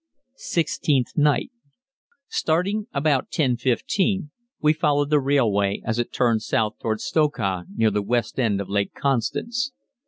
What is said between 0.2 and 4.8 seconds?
Sixteenth Night. Starting about 10.15 we